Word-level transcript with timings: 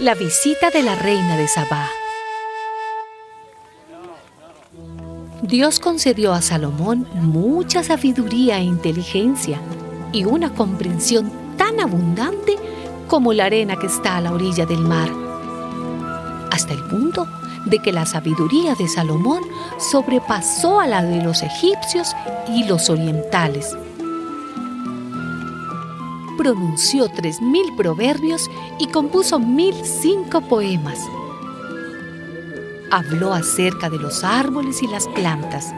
La 0.00 0.14
visita 0.14 0.70
de 0.70 0.82
la 0.82 0.94
reina 0.94 1.36
de 1.36 1.48
Sabá. 1.48 1.88
Dios 5.42 5.80
concedió 5.80 6.32
a 6.32 6.40
Salomón 6.40 7.06
mucha 7.14 7.82
sabiduría 7.82 8.58
e 8.58 8.62
inteligencia 8.62 9.60
y 10.12 10.24
una 10.24 10.54
comprensión 10.54 11.30
tan 11.56 11.80
abundante 11.80 12.56
como 13.08 13.32
la 13.32 13.46
arena 13.46 13.76
que 13.76 13.86
está 13.86 14.16
a 14.16 14.20
la 14.20 14.32
orilla 14.32 14.64
del 14.66 14.80
mar, 14.80 15.10
hasta 16.50 16.72
el 16.72 16.82
punto 16.84 17.28
de 17.66 17.78
que 17.78 17.92
la 17.92 18.06
sabiduría 18.06 18.74
de 18.74 18.88
Salomón 18.88 19.42
sobrepasó 19.78 20.80
a 20.80 20.86
la 20.86 21.02
de 21.02 21.22
los 21.22 21.42
egipcios 21.42 22.14
y 22.48 22.64
los 22.64 22.90
orientales. 22.90 23.76
Pronunció 26.36 27.08
tres 27.08 27.40
mil 27.40 27.74
proverbios 27.76 28.50
y 28.78 28.88
compuso 28.88 29.38
mil 29.38 29.74
cinco 29.84 30.40
poemas. 30.42 30.98
Habló 32.90 33.32
acerca 33.32 33.88
de 33.88 33.98
los 33.98 34.24
árboles 34.24 34.82
y 34.82 34.86
las 34.86 35.08
plantas, 35.08 35.72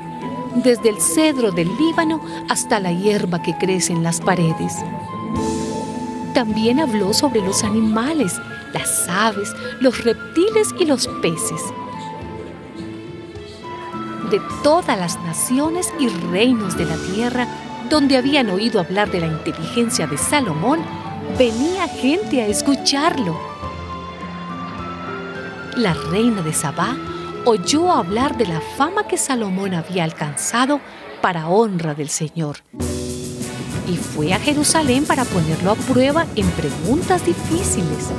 desde 0.57 0.89
el 0.89 1.01
cedro 1.01 1.53
del 1.53 1.71
Líbano 1.77 2.21
hasta 2.49 2.81
la 2.81 2.91
hierba 2.91 3.43
que 3.43 3.57
crece 3.57 3.93
en 3.93 4.03
las 4.03 4.21
paredes. 4.21 4.75
También 6.35 6.81
habló 6.81 7.15
sobre 7.15 7.41
los 7.43 7.63
animales, 7.63 8.41
las 8.73 9.09
aves, 9.09 9.55
los 9.81 10.05
reptiles 10.05 10.75
y 10.79 10.87
los 10.87 11.09
peces. 11.23 11.61
De 14.31 14.41
todas 14.63 14.99
las 14.99 15.21
naciones 15.23 15.93
y 15.99 16.09
reinos 16.09 16.77
de 16.77 16.85
la 16.85 16.97
tierra 16.97 17.47
donde 17.89 18.17
habían 18.17 18.51
oído 18.51 18.81
hablar 18.81 19.11
de 19.11 19.21
la 19.21 19.27
inteligencia 19.27 20.07
de 20.07 20.19
Salomón, 20.19 20.81
venía 21.39 21.87
gente 21.87 22.43
a 22.43 22.47
escucharlo. 22.47 23.39
La 25.77 25.95
reina 25.95 26.43
de 26.43 26.53
Sabá 26.53 26.97
oyó 27.45 27.93
hablar 27.93 28.37
de 28.37 28.47
la 28.47 28.61
fama 28.61 29.07
que 29.07 29.17
Salomón 29.17 29.75
había 29.75 30.03
alcanzado 30.05 30.81
para 31.21 31.49
honra 31.49 31.95
del 31.95 32.09
Señor 32.09 32.57
y 33.89 33.97
fue 33.97 34.33
a 34.33 34.39
Jerusalén 34.39 35.05
para 35.05 35.25
ponerlo 35.25 35.71
a 35.71 35.75
prueba 35.75 36.27
en 36.35 36.49
preguntas 36.51 37.25
difíciles. 37.25 38.11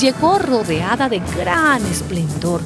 Llegó 0.00 0.38
rodeada 0.38 1.08
de 1.08 1.18
gran 1.18 1.84
esplendor, 1.86 2.62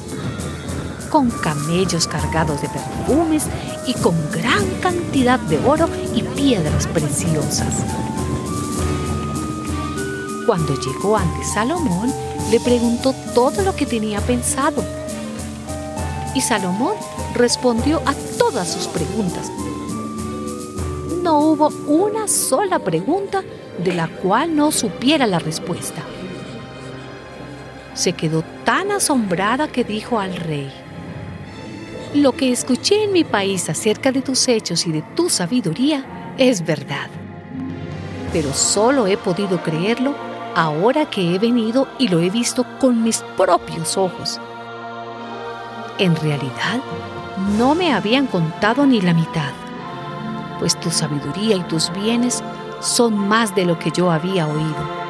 con 1.09 1.29
camellos 1.29 2.07
cargados 2.07 2.61
de 2.61 2.69
perfumes 2.69 3.43
y 3.85 3.93
con 3.95 4.15
gran 4.31 4.63
cantidad 4.81 5.39
de 5.39 5.57
oro 5.65 5.89
y 6.13 6.23
piedras 6.23 6.87
preciosas. 6.87 7.83
Cuando 10.45 10.79
llegó 10.79 11.17
ante 11.17 11.43
Salomón, 11.43 12.13
le 12.51 12.59
preguntó 12.59 13.13
todo 13.33 13.63
lo 13.63 13.75
que 13.75 13.85
tenía 13.85 14.21
pensado. 14.21 14.83
Y 16.33 16.41
Salomón 16.41 16.95
respondió 17.33 18.01
a 18.05 18.13
todas 18.37 18.71
sus 18.71 18.87
preguntas 18.87 19.51
no 21.25 21.39
hubo 21.39 21.69
una 21.87 22.27
sola 22.27 22.77
pregunta 22.77 23.43
de 23.83 23.93
la 23.95 24.07
cual 24.07 24.55
no 24.55 24.71
supiera 24.71 25.25
la 25.25 25.39
respuesta. 25.39 26.03
Se 27.95 28.13
quedó 28.13 28.43
tan 28.63 28.91
asombrada 28.91 29.67
que 29.67 29.83
dijo 29.83 30.19
al 30.19 30.35
rey, 30.35 30.71
Lo 32.13 32.33
que 32.33 32.51
escuché 32.51 33.05
en 33.05 33.13
mi 33.13 33.23
país 33.23 33.67
acerca 33.67 34.11
de 34.11 34.21
tus 34.21 34.47
hechos 34.47 34.85
y 34.85 34.91
de 34.91 35.01
tu 35.01 35.31
sabiduría 35.31 36.05
es 36.37 36.63
verdad, 36.63 37.07
pero 38.31 38.53
solo 38.53 39.07
he 39.07 39.17
podido 39.17 39.63
creerlo 39.63 40.13
ahora 40.55 41.09
que 41.09 41.33
he 41.33 41.39
venido 41.39 41.87
y 41.97 42.09
lo 42.09 42.19
he 42.19 42.29
visto 42.29 42.63
con 42.79 43.03
mis 43.03 43.23
propios 43.35 43.97
ojos. 43.97 44.39
En 45.97 46.15
realidad, 46.15 46.79
no 47.57 47.73
me 47.73 47.91
habían 47.91 48.27
contado 48.27 48.85
ni 48.85 49.01
la 49.01 49.15
mitad 49.15 49.51
pues 50.59 50.79
tu 50.79 50.89
sabiduría 50.89 51.55
y 51.55 51.63
tus 51.63 51.91
bienes 51.91 52.43
son 52.81 53.15
más 53.15 53.55
de 53.55 53.65
lo 53.65 53.77
que 53.79 53.91
yo 53.91 54.11
había 54.11 54.47
oído. 54.47 55.04